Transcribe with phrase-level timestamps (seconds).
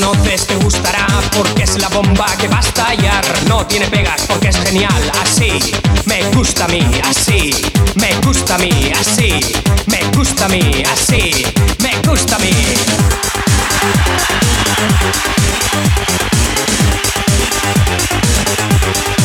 [0.00, 3.24] conoces te gustará porque es la bomba que va a estallar.
[3.48, 5.12] No tiene pegas porque es genial.
[5.22, 5.58] Así
[6.06, 7.50] me gusta a mí, así
[7.96, 9.40] me gusta a mí, así
[9.86, 11.44] me gusta a mí, así
[11.82, 12.52] me gusta a mí.
[12.52, 12.64] Así,
[14.22, 14.48] me
[18.68, 18.78] gusta a
[19.08, 19.17] mí.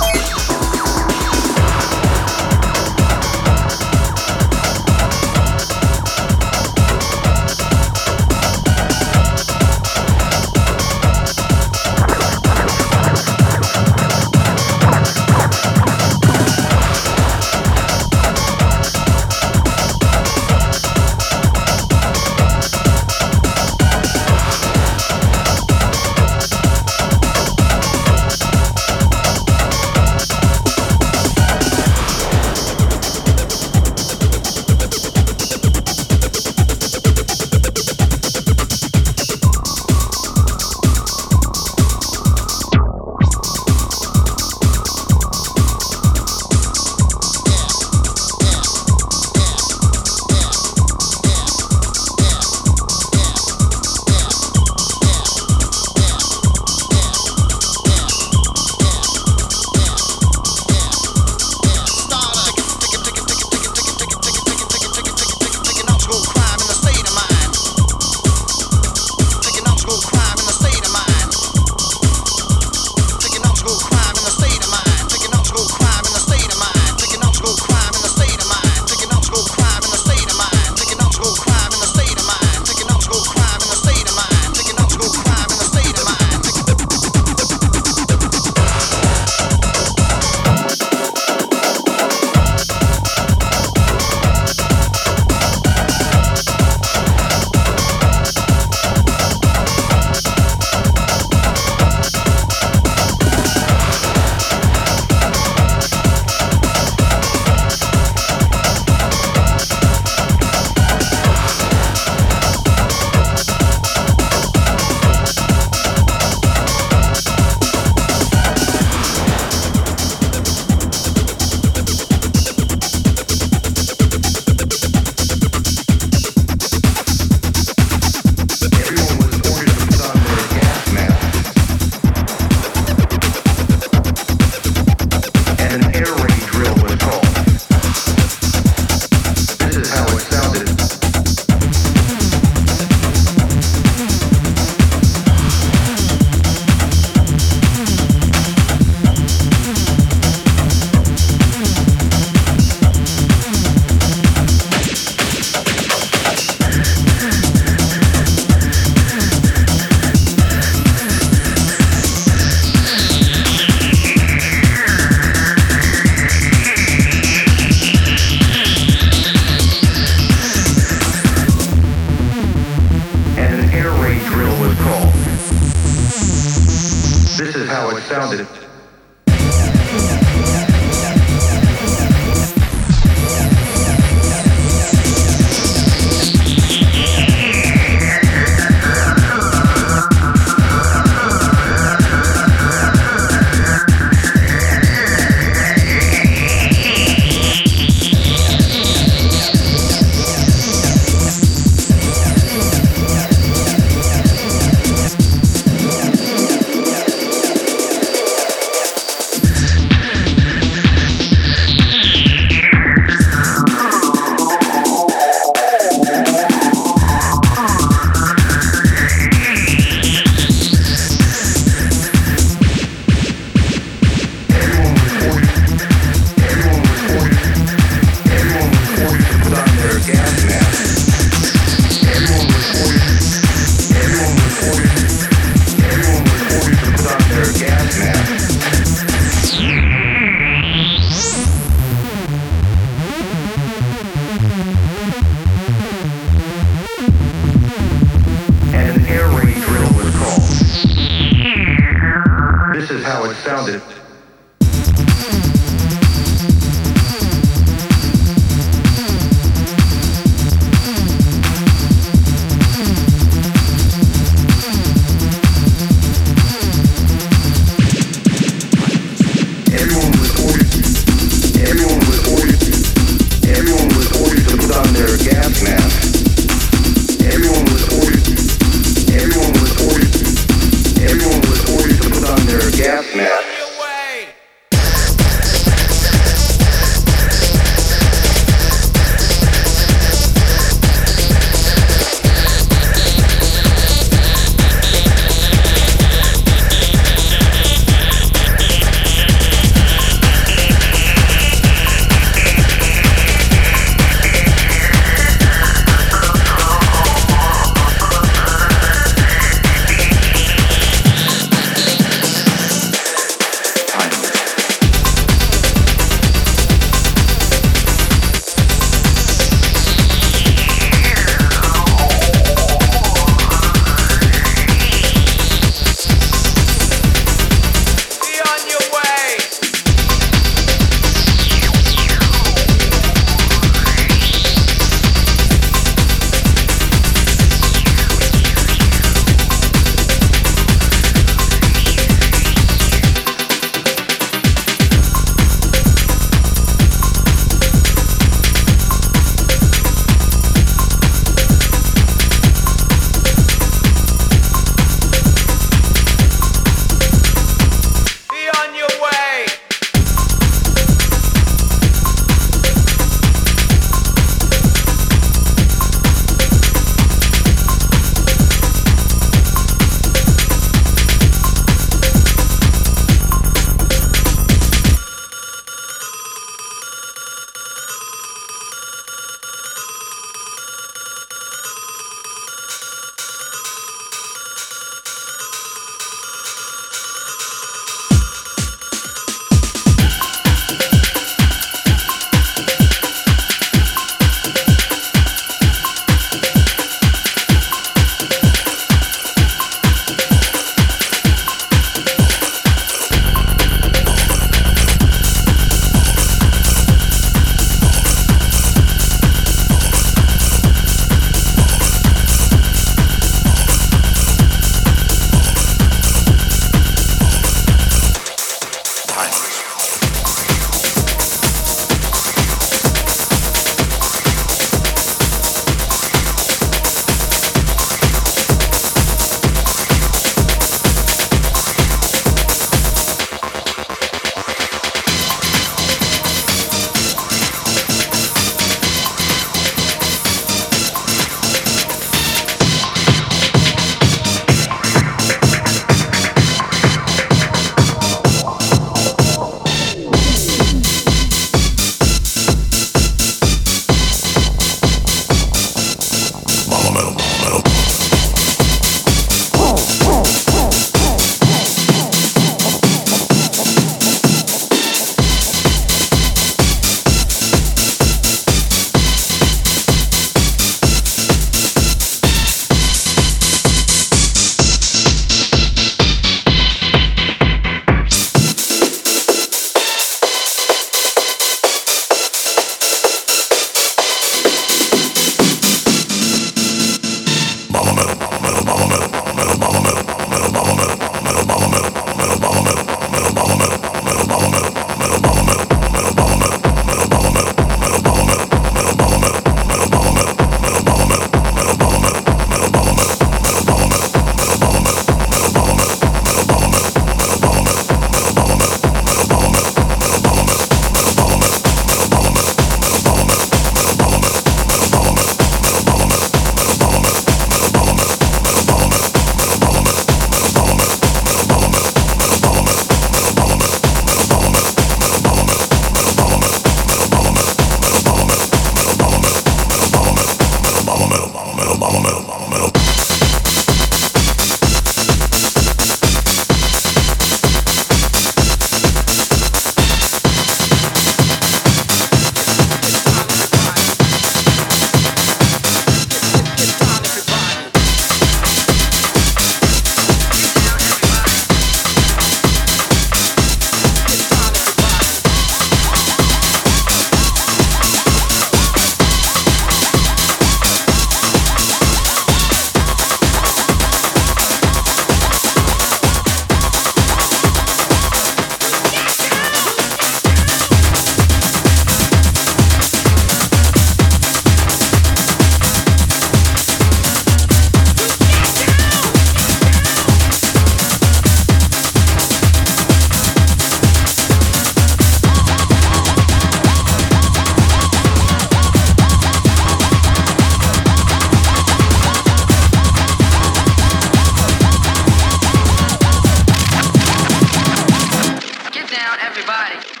[599.31, 600.00] everybody.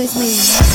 [0.00, 0.69] With me.